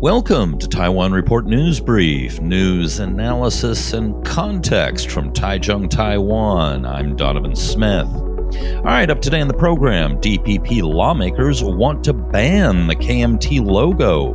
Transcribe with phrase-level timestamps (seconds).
[0.00, 6.86] Welcome to Taiwan Report News Brief, news analysis and context from Taichung, Taiwan.
[6.86, 8.08] I'm Donovan Smith.
[8.08, 14.32] All right, up today on the program, DPP lawmakers want to ban the KMT logo.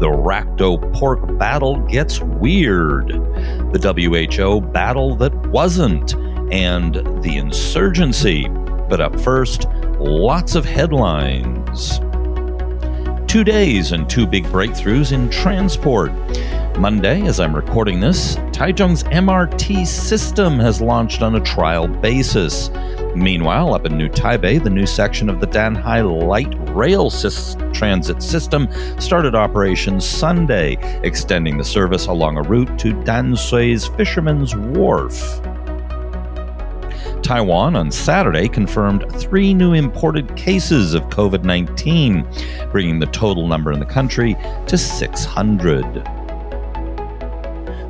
[0.00, 3.06] The Racto pork battle gets weird.
[3.10, 3.94] The
[4.36, 6.14] WHO battle that wasn't,
[6.52, 8.48] and the insurgency.
[8.88, 9.68] But up first,
[10.00, 12.00] lots of headlines
[13.26, 16.12] two days and two big breakthroughs in transport.
[16.78, 22.70] Monday, as I'm recording this, Taichung's MRT system has launched on a trial basis.
[23.14, 27.10] Meanwhile, up in New Taipei, the new section of the Danhai Light Rail
[27.72, 28.68] Transit System
[29.00, 35.40] started operations Sunday, extending the service along a route to Dansui's Fisherman's Wharf.
[37.26, 42.24] Taiwan on Saturday confirmed three new imported cases of COVID 19,
[42.70, 44.36] bringing the total number in the country
[44.68, 45.82] to 600.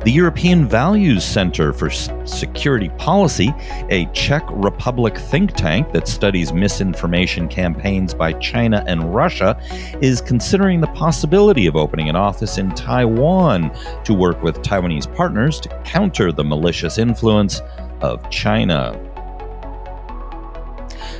[0.03, 3.53] The European Values Center for Security Policy,
[3.91, 9.55] a Czech Republic think tank that studies misinformation campaigns by China and Russia,
[10.01, 13.69] is considering the possibility of opening an office in Taiwan
[14.03, 17.61] to work with Taiwanese partners to counter the malicious influence
[18.01, 19.06] of China.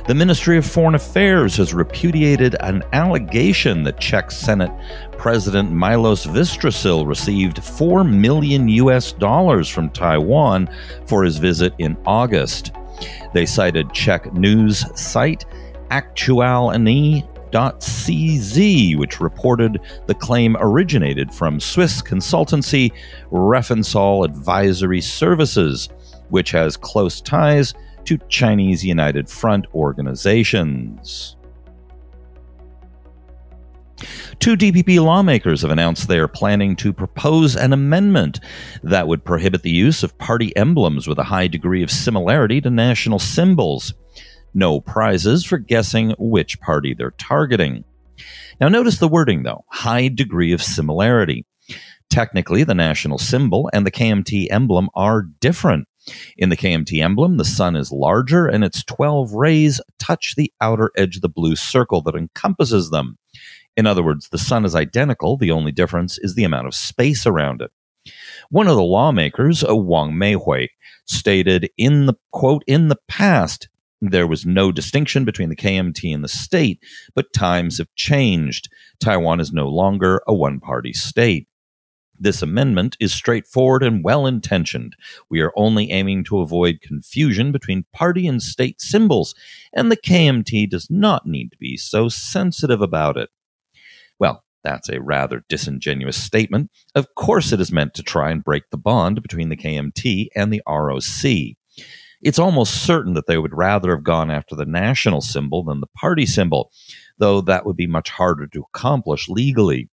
[0.06, 4.70] The Ministry of Foreign Affairs has repudiated an allegation that Czech Senate
[5.18, 10.68] President Milos Vystrčil received 4 million US dollars from Taiwan
[11.06, 12.72] for his visit in August.
[13.34, 15.44] They cited Czech news site
[15.90, 17.18] Aktuálně.cz,
[18.96, 22.92] which reported the claim originated from Swiss consultancy
[23.30, 25.88] Refensal Advisory Services,
[26.30, 27.74] which has close ties
[28.08, 31.36] to Chinese United Front organizations.
[34.38, 38.40] Two DPP lawmakers have announced they are planning to propose an amendment
[38.82, 42.70] that would prohibit the use of party emblems with a high degree of similarity to
[42.70, 43.92] national symbols.
[44.54, 47.84] No prizes for guessing which party they're targeting.
[48.58, 51.44] Now, notice the wording, though high degree of similarity.
[52.08, 55.86] Technically, the national symbol and the KMT emblem are different.
[56.36, 60.90] In the KMT emblem, the sun is larger and its 12 rays touch the outer
[60.96, 63.18] edge of the blue circle that encompasses them.
[63.76, 67.26] In other words, the sun is identical, the only difference is the amount of space
[67.26, 67.70] around it.
[68.50, 70.68] One of the lawmakers, Wang Meihui,
[71.06, 73.68] stated in the quote, in the past,
[74.00, 76.82] there was no distinction between the KMT and the state,
[77.14, 78.68] but times have changed.
[79.00, 81.48] Taiwan is no longer a one party state.
[82.20, 84.96] This amendment is straightforward and well intentioned.
[85.30, 89.34] We are only aiming to avoid confusion between party and state symbols,
[89.72, 93.30] and the KMT does not need to be so sensitive about it.
[94.18, 96.70] Well, that's a rather disingenuous statement.
[96.94, 100.52] Of course, it is meant to try and break the bond between the KMT and
[100.52, 101.54] the ROC.
[102.20, 105.86] It's almost certain that they would rather have gone after the national symbol than the
[105.96, 106.72] party symbol,
[107.18, 109.88] though that would be much harder to accomplish legally.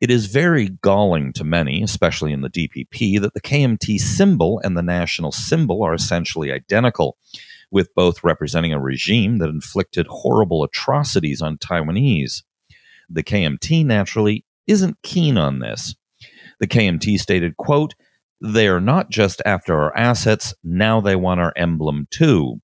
[0.00, 4.76] It is very galling to many, especially in the DPP, that the KMT symbol and
[4.76, 7.16] the national symbol are essentially identical,
[7.70, 12.44] with both representing a regime that inflicted horrible atrocities on Taiwanese.
[13.10, 15.96] The KMT naturally isn't keen on this.
[16.60, 17.94] The KMT stated, quote,
[18.40, 22.60] they are not just after our assets, now they want our emblem too.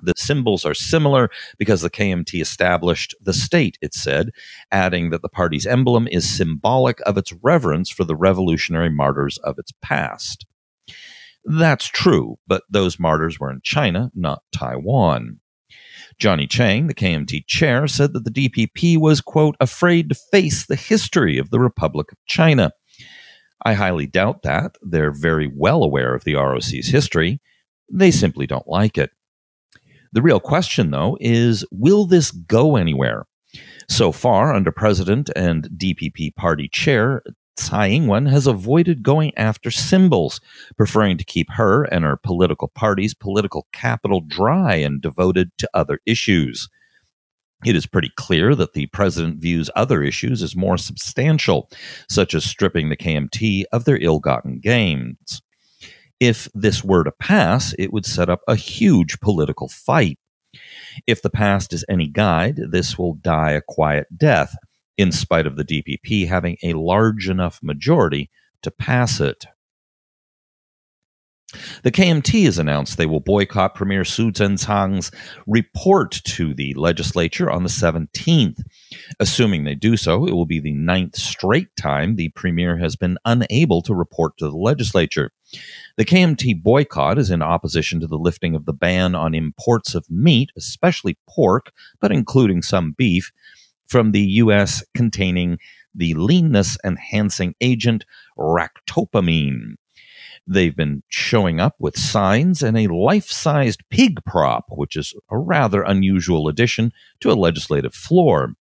[0.00, 4.30] The symbols are similar because the KMT established the state, it said,
[4.70, 9.58] adding that the party's emblem is symbolic of its reverence for the revolutionary martyrs of
[9.58, 10.46] its past.
[11.44, 15.40] That's true, but those martyrs were in China, not Taiwan.
[16.18, 20.76] Johnny Chiang, the KMT chair, said that the DPP was, quote, afraid to face the
[20.76, 22.72] history of the Republic of China.
[23.64, 24.76] I highly doubt that.
[24.82, 27.40] They're very well aware of the ROC's history.
[27.90, 29.10] They simply don't like it.
[30.12, 33.24] The real question, though, is will this go anywhere?
[33.88, 37.22] So far, under President and DPP party chair,
[37.56, 40.40] Tsai Ing-wen has avoided going after symbols,
[40.76, 45.98] preferring to keep her and her political party's political capital dry and devoted to other
[46.06, 46.68] issues.
[47.64, 51.70] It is pretty clear that the president views other issues as more substantial,
[52.08, 55.42] such as stripping the KMT of their ill gotten gains.
[56.22, 60.20] If this were to pass, it would set up a huge political fight.
[61.04, 64.54] If the past is any guide, this will die a quiet death,
[64.96, 68.30] in spite of the DPP having a large enough majority
[68.62, 69.46] to pass it.
[71.82, 75.10] The KMT has announced they will boycott Premier Su Tseng-chang's
[75.46, 78.62] report to the legislature on the 17th.
[79.20, 83.18] Assuming they do so, it will be the ninth straight time the premier has been
[83.24, 85.30] unable to report to the legislature.
[85.96, 90.10] The KMT boycott is in opposition to the lifting of the ban on imports of
[90.10, 93.30] meat, especially pork, but including some beef,
[93.86, 94.82] from the U.S.
[94.94, 95.58] containing
[95.94, 98.06] the leanness enhancing agent
[98.38, 99.74] ractopamine.
[100.46, 105.38] They've been showing up with signs and a life sized pig prop, which is a
[105.38, 108.54] rather unusual addition to a legislative floor.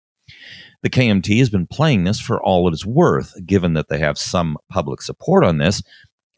[0.83, 4.19] The KMT has been playing this for all it is worth, given that they have
[4.19, 5.83] some public support on this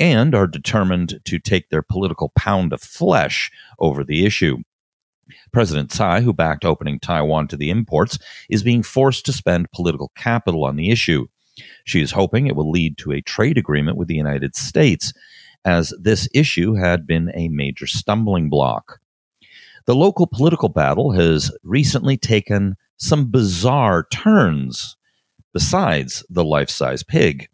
[0.00, 4.58] and are determined to take their political pound of flesh over the issue.
[5.52, 8.18] President Tsai, who backed opening Taiwan to the imports,
[8.50, 11.26] is being forced to spend political capital on the issue.
[11.84, 15.12] She is hoping it will lead to a trade agreement with the United States,
[15.64, 19.00] as this issue had been a major stumbling block.
[19.86, 24.96] The local political battle has recently taken some bizarre turns
[25.52, 27.48] besides the life size pig.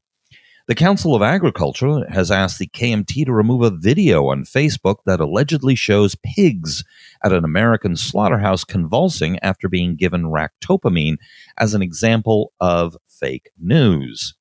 [0.68, 5.18] The Council of Agriculture has asked the KMT to remove a video on Facebook that
[5.18, 6.84] allegedly shows pigs
[7.24, 11.16] at an American slaughterhouse convulsing after being given ractopamine
[11.56, 14.34] as an example of fake news.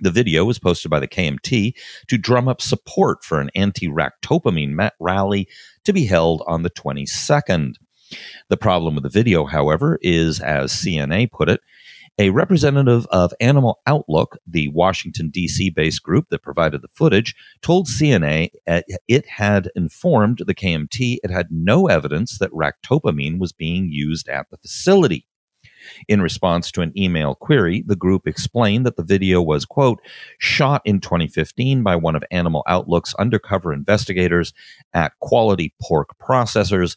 [0.00, 1.74] The video was posted by the KMT
[2.08, 5.48] to drum up support for an anti ractopamine rally
[5.84, 7.74] to be held on the 22nd.
[8.48, 11.60] The problem with the video, however, is, as CNA put it,
[12.18, 15.70] a representative of Animal Outlook, the Washington, D.C.
[15.70, 21.30] based group that provided the footage, told CNA uh, it had informed the KMT it
[21.30, 25.26] had no evidence that ractopamine was being used at the facility.
[26.08, 30.00] In response to an email query, the group explained that the video was, quote,
[30.38, 34.52] shot in 2015 by one of Animal Outlook's undercover investigators
[34.94, 36.96] at Quality Pork Processors,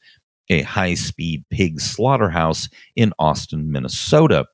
[0.50, 4.46] a high speed pig slaughterhouse in Austin, Minnesota.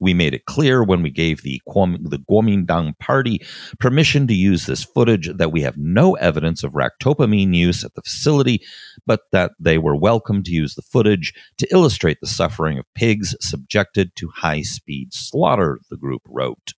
[0.00, 3.40] We made it clear when we gave the, the Kuomintang party
[3.78, 8.02] permission to use this footage that we have no evidence of ractopamine use at the
[8.02, 8.60] facility,
[9.06, 13.34] but that they were welcome to use the footage to illustrate the suffering of pigs
[13.40, 16.74] subjected to high speed slaughter, the group wrote.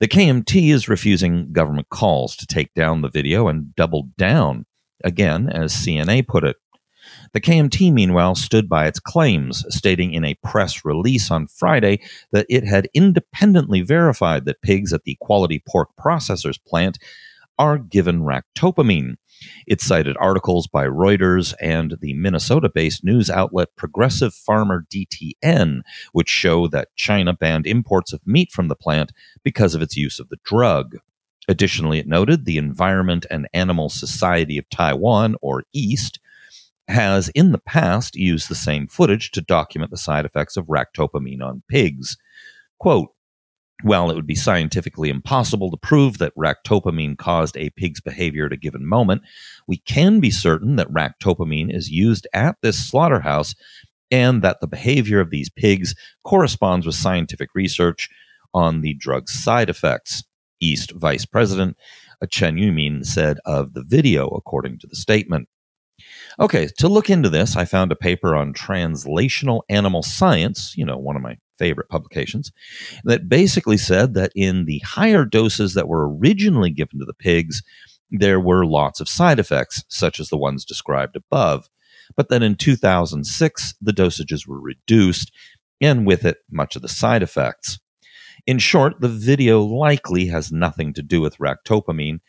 [0.00, 4.66] The KMT is refusing government calls to take down the video and doubled down,
[5.04, 6.56] again, as CNA put it.
[7.32, 12.00] The KMT, meanwhile, stood by its claims, stating in a press release on Friday
[12.30, 16.98] that it had independently verified that pigs at the Quality Pork Processors plant
[17.58, 19.16] are given ractopamine.
[19.66, 25.80] It cited articles by Reuters and the Minnesota based news outlet Progressive Farmer DTN,
[26.12, 29.10] which show that China banned imports of meat from the plant
[29.42, 30.96] because of its use of the drug.
[31.48, 36.20] Additionally, it noted the Environment and Animal Society of Taiwan, or EAST,
[36.88, 41.42] has in the past used the same footage to document the side effects of ractopamine
[41.42, 42.16] on pigs.
[42.78, 43.10] Quote,
[43.82, 48.52] while it would be scientifically impossible to prove that ractopamine caused a pig's behavior at
[48.52, 49.22] a given moment,
[49.66, 53.54] we can be certain that ractopamine is used at this slaughterhouse
[54.10, 55.94] and that the behavior of these pigs
[56.24, 58.08] corresponds with scientific research
[58.54, 60.22] on the drug's side effects.
[60.60, 61.76] EAST Vice President
[62.30, 65.48] Chen Yumin said of the video, according to the statement.
[66.38, 70.96] Okay, to look into this, I found a paper on translational animal science, you know,
[70.96, 72.52] one of my favorite publications,
[73.04, 77.62] that basically said that in the higher doses that were originally given to the pigs,
[78.10, 81.68] there were lots of side effects, such as the ones described above.
[82.16, 85.32] But then in 2006, the dosages were reduced,
[85.80, 87.78] and with it, much of the side effects.
[88.46, 92.20] In short, the video likely has nothing to do with ractopamine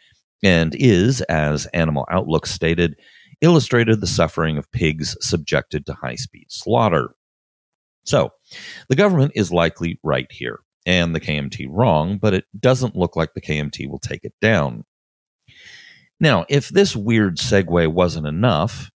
[0.44, 2.96] and is, as Animal Outlook stated,
[3.42, 7.16] illustrated the suffering of pigs subjected to high speed slaughter.
[8.06, 8.32] So,
[8.90, 13.34] the government is likely right here, and the KMT wrong, but it doesn't look like
[13.34, 14.84] the KMT will take it down.
[16.20, 18.92] Now, if this weird segue wasn't enough,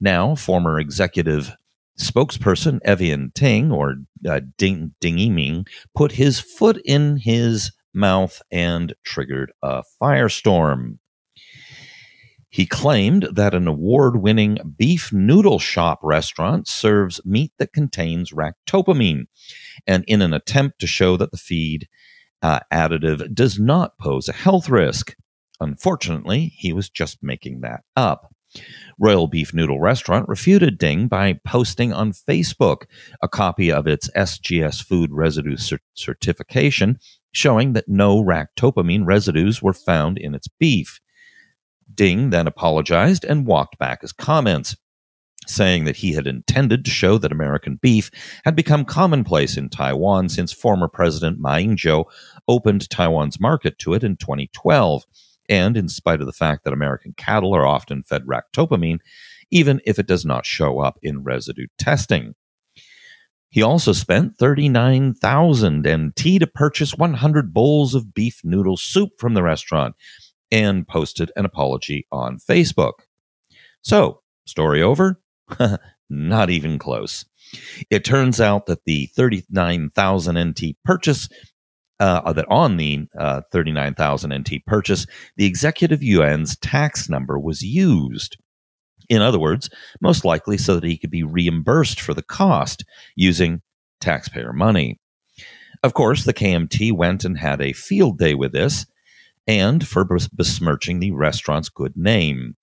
[0.00, 1.54] now former executive
[1.98, 3.96] spokesperson Evian Ting, or
[4.28, 10.98] uh, Ding Ding Yiming, put his foot in his mouth and triggered a firestorm.
[12.56, 19.26] He claimed that an award winning beef noodle shop restaurant serves meat that contains ractopamine,
[19.86, 21.86] and in an attempt to show that the feed
[22.40, 25.14] uh, additive does not pose a health risk.
[25.60, 28.34] Unfortunately, he was just making that up.
[28.98, 32.84] Royal Beef Noodle Restaurant refuted Ding by posting on Facebook
[33.20, 36.98] a copy of its SGS food residue cer- certification
[37.32, 41.00] showing that no ractopamine residues were found in its beef.
[41.92, 44.76] Ding then apologized and walked back his comments,
[45.46, 48.10] saying that he had intended to show that American beef
[48.44, 52.04] had become commonplace in Taiwan since former President Ma Ying jeou
[52.48, 55.04] opened Taiwan's market to it in 2012.
[55.48, 58.98] And in spite of the fact that American cattle are often fed ractopamine,
[59.52, 62.34] even if it does not show up in residue testing.
[63.48, 69.42] He also spent 39,000 NT to purchase 100 bowls of beef noodle soup from the
[69.42, 69.94] restaurant
[70.50, 73.00] and posted an apology on Facebook.
[73.82, 75.20] So, story over?
[76.10, 77.24] Not even close.
[77.90, 81.28] It turns out that the 39,000 NT purchase,
[82.00, 88.36] uh, that on the uh, 39,000 NT purchase, the executive yuan's tax number was used.
[89.08, 92.84] In other words, most likely so that he could be reimbursed for the cost
[93.14, 93.62] using
[94.00, 94.98] taxpayer money.
[95.82, 98.86] Of course, the KMT went and had a field day with this
[99.46, 102.56] and for besmirching the restaurant's good name.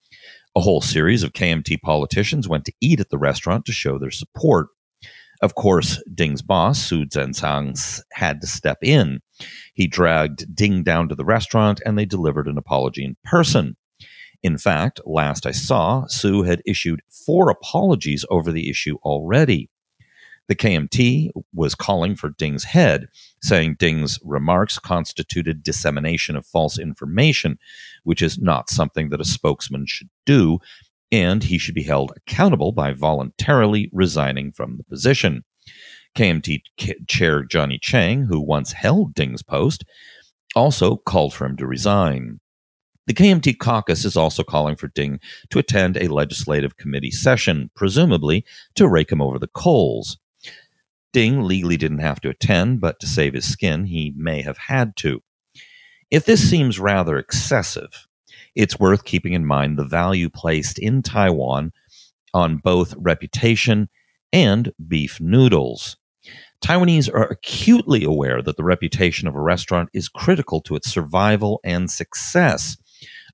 [0.55, 4.11] A whole series of KMT politicians went to eat at the restaurant to show their
[4.11, 4.67] support.
[5.41, 7.75] Of course, Ding's boss, Su Tseng-chang,
[8.13, 9.19] had to step in.
[9.73, 13.75] He dragged Ding down to the restaurant and they delivered an apology in person.
[14.43, 19.69] In fact, last I saw, Su had issued four apologies over the issue already.
[20.49, 23.07] The KMT was calling for Ding's head,
[23.41, 27.57] saying Ding's remarks constituted dissemination of false information,
[28.03, 30.59] which is not something that a spokesman should do,
[31.11, 35.43] and he should be held accountable by voluntarily resigning from the position.
[36.15, 36.61] KMT
[37.07, 39.85] chair Johnny Chiang, who once held Ding's post,
[40.55, 42.39] also called for him to resign.
[43.07, 45.19] The KMT caucus is also calling for Ding
[45.49, 48.45] to attend a legislative committee session, presumably
[48.75, 50.17] to rake him over the coals.
[51.13, 54.95] Ding legally didn't have to attend, but to save his skin, he may have had
[54.97, 55.21] to.
[56.11, 58.07] If this seems rather excessive,
[58.55, 61.71] it's worth keeping in mind the value placed in Taiwan
[62.33, 63.89] on both reputation
[64.31, 65.97] and beef noodles.
[66.63, 71.59] Taiwanese are acutely aware that the reputation of a restaurant is critical to its survival
[71.63, 72.77] and success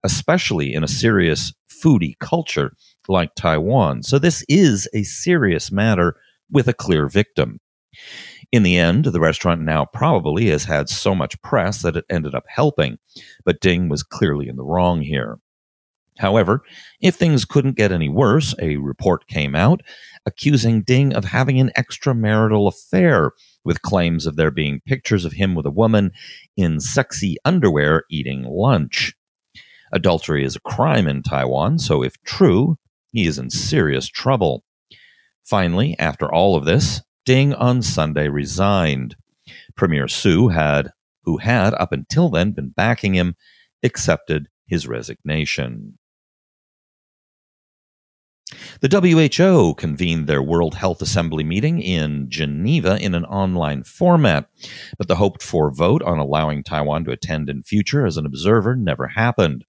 [0.03, 2.73] especially in a serious foodie culture
[3.07, 4.03] like Taiwan.
[4.03, 6.15] So this is a serious matter
[6.51, 7.59] with a clear victim.
[8.51, 12.33] In the end, the restaurant now probably has had so much press that it ended
[12.33, 12.97] up helping,
[13.45, 15.37] but Ding was clearly in the wrong here.
[16.17, 16.63] However,
[17.01, 19.81] if things couldn't get any worse, a report came out
[20.25, 23.31] accusing Ding of having an extramarital affair,
[23.63, 26.11] with claims of there being pictures of him with a woman
[26.57, 29.13] in sexy underwear eating lunch.
[29.93, 32.77] Adultery is a crime in Taiwan, so if true,
[33.11, 34.63] he is in serious trouble.
[35.43, 39.15] Finally, after all of this, Ding on Sunday resigned.
[39.75, 40.93] Premier Su had,
[41.25, 43.35] who had up until then been backing him,
[43.83, 45.99] accepted his resignation.
[48.81, 54.49] The WHO convened their World Health Assembly meeting in Geneva in an online format,
[54.97, 58.75] but the hoped for vote on allowing Taiwan to attend in future as an observer
[58.75, 59.65] never happened.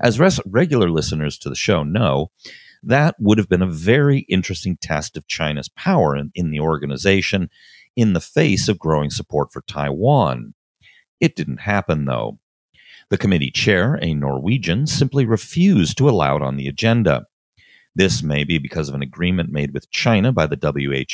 [0.00, 2.30] As res- regular listeners to the show know,
[2.82, 7.50] that would have been a very interesting test of China's power in, in the organization
[7.96, 10.54] in the face of growing support for Taiwan.
[11.20, 12.38] It didn't happen, though.
[13.08, 17.26] The committee chair, a Norwegian, simply refused to allow it on the agenda.
[17.94, 20.58] This may be because of an agreement made with China by the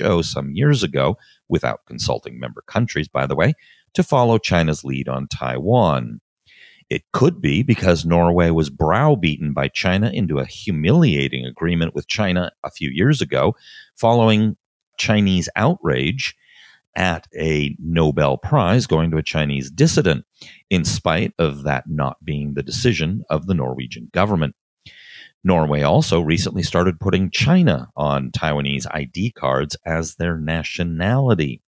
[0.01, 1.17] WHO some years ago,
[1.49, 3.55] without consulting member countries, by the way,
[3.95, 6.21] to follow China's lead on Taiwan.
[6.93, 12.53] It could be because Norway was browbeaten by China into a humiliating agreement with China
[12.63, 13.57] a few years ago
[13.97, 14.59] following
[14.99, 16.37] Chinese outrage
[16.95, 20.27] at a Nobel Prize going to a Chinese dissident,
[20.69, 24.55] in spite of that not being the decision of the Norwegian government.
[25.43, 31.63] Norway also recently started putting China on Taiwanese ID cards as their nationality.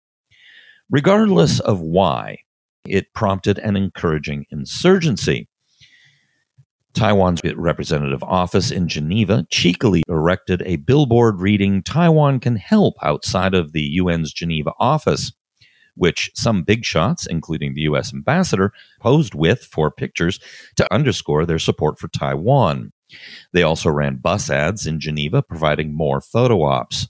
[0.90, 2.40] Regardless of why,
[2.86, 5.48] it prompted an encouraging insurgency.
[6.94, 13.72] Taiwan's representative office in Geneva cheekily erected a billboard reading Taiwan can help outside of
[13.72, 15.32] the UN's Geneva office,
[15.96, 20.38] which some big shots, including the US ambassador, posed with for pictures
[20.76, 22.92] to underscore their support for Taiwan.
[23.52, 27.08] They also ran bus ads in Geneva providing more photo ops.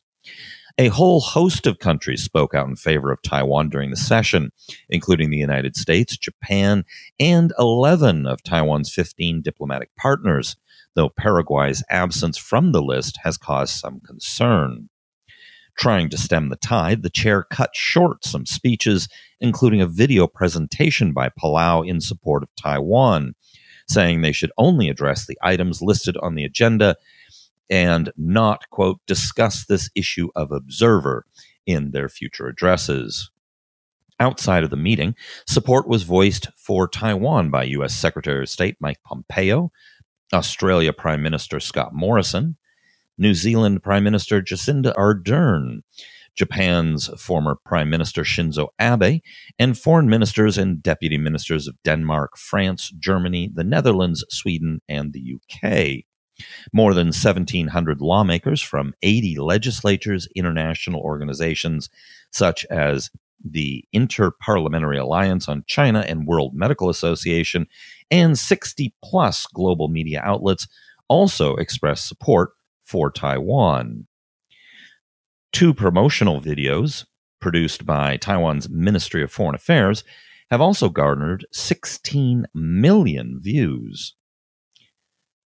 [0.76, 4.50] A whole host of countries spoke out in favor of Taiwan during the session,
[4.88, 6.84] including the United States, Japan,
[7.20, 10.56] and 11 of Taiwan's 15 diplomatic partners,
[10.96, 14.88] though Paraguay's absence from the list has caused some concern.
[15.78, 19.08] Trying to stem the tide, the chair cut short some speeches,
[19.40, 23.34] including a video presentation by Palau in support of Taiwan.
[23.86, 26.96] saying they should only address the items listed on the agenda
[27.71, 31.26] and not, quote, discuss this issue of observer
[31.66, 33.30] in their future addresses.
[34.21, 35.16] Outside of the meeting,
[35.47, 37.94] support was voiced for Taiwan by U.S.
[37.94, 39.73] Secretary of State Mike Pompeo,
[40.33, 42.56] Australia Prime Minister Scott Morrison,
[43.18, 45.80] New Zealand Prime Minister Jacinda Ardern,
[46.37, 49.21] Japan's former Prime Minister Shinzo Abe,
[49.59, 55.37] and foreign ministers and deputy ministers of Denmark, France, Germany, the Netherlands, Sweden, and the
[55.37, 56.04] UK.
[56.72, 61.88] More than 1,700 lawmakers from 80 legislatures, international organizations
[62.30, 63.10] such as
[63.44, 67.66] the Interparliamentary Alliance on China and World Medical Association,
[68.10, 70.66] and 60 plus global media outlets
[71.08, 74.06] also expressed support for Taiwan.
[75.52, 77.04] Two promotional videos
[77.40, 80.02] produced by Taiwan's Ministry of Foreign Affairs
[80.50, 84.14] have also garnered 16 million views.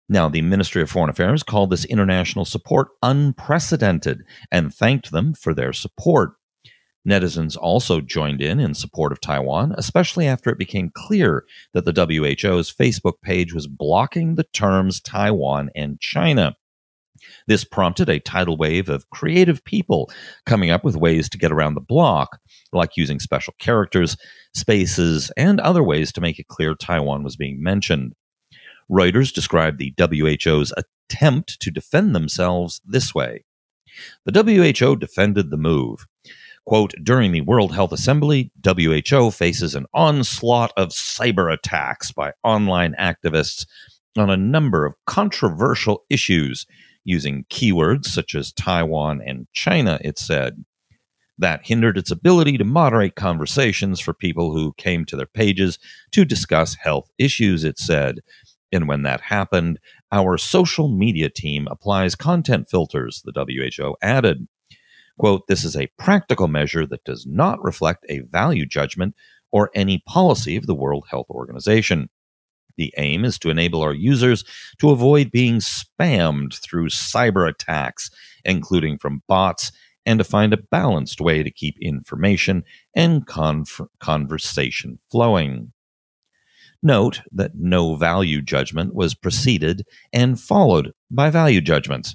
[0.08, 4.22] Now, the Ministry of Foreign Affairs called this international support unprecedented
[4.52, 6.34] and thanked them for their support.
[7.06, 11.92] Netizens also joined in in support of Taiwan, especially after it became clear that the
[11.92, 16.56] WHO's Facebook page was blocking the terms Taiwan and China.
[17.46, 20.10] This prompted a tidal wave of creative people
[20.44, 22.38] coming up with ways to get around the block,
[22.72, 24.16] like using special characters,
[24.54, 28.14] spaces, and other ways to make it clear Taiwan was being mentioned.
[28.90, 33.44] Reuters described the WHO's attempt to defend themselves this way.
[34.24, 36.06] The WHO defended the move.
[36.66, 42.94] Quote, during the World Health Assembly, WHO faces an onslaught of cyber attacks by online
[42.98, 43.66] activists
[44.18, 46.66] on a number of controversial issues
[47.04, 50.64] using keywords such as Taiwan and China, it said.
[51.38, 55.78] That hindered its ability to moderate conversations for people who came to their pages
[56.12, 58.20] to discuss health issues, it said.
[58.76, 59.80] And when that happened,
[60.12, 64.46] our social media team applies content filters, the WHO added.
[65.18, 69.14] Quote, this is a practical measure that does not reflect a value judgment
[69.50, 72.10] or any policy of the World Health Organization.
[72.76, 74.44] The aim is to enable our users
[74.78, 78.10] to avoid being spammed through cyber attacks,
[78.44, 79.72] including from bots,
[80.04, 82.62] and to find a balanced way to keep information
[82.94, 85.72] and conversation flowing.
[86.86, 92.14] Note that no value judgment was preceded and followed by value judgments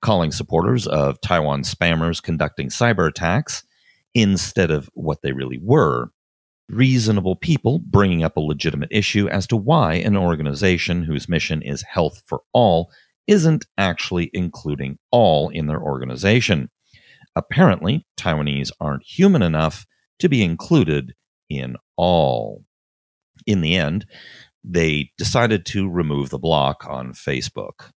[0.00, 3.64] calling supporters of Taiwan spammers conducting cyber attacks
[4.14, 6.10] instead of what they really were.
[6.70, 11.82] Reasonable people bringing up a legitimate issue as to why an organization whose mission is
[11.82, 12.90] health for all
[13.26, 16.70] isn't actually including all in their organization.
[17.36, 19.84] Apparently, Taiwanese aren't human enough
[20.18, 21.12] to be included
[21.50, 22.64] in all.
[23.48, 24.04] In the end,
[24.62, 27.92] they decided to remove the block on Facebook.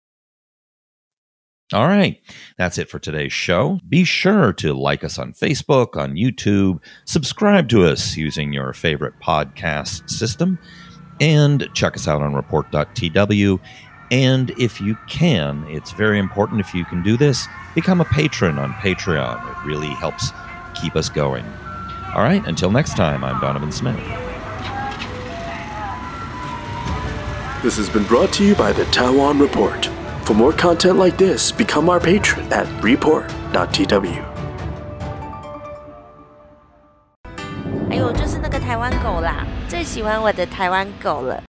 [1.72, 2.20] All right.
[2.58, 3.80] That's it for today's show.
[3.88, 9.14] Be sure to like us on Facebook, on YouTube, subscribe to us using your favorite
[9.22, 10.58] podcast system,
[11.18, 13.58] and check us out on report.tw.
[14.10, 18.58] And if you can, it's very important if you can do this, become a patron
[18.58, 19.50] on Patreon.
[19.50, 20.30] It really helps
[20.74, 21.46] keep us going.
[22.14, 22.46] All right.
[22.46, 24.27] Until next time, I'm Donovan Smith.
[27.61, 29.89] This has been brought to you by the Taiwan Report.
[30.25, 34.23] For more content like this, become our patron at report.tw.
[37.89, 41.43] 哎呦，就是那个台湾狗啦，最喜欢我的台湾狗了。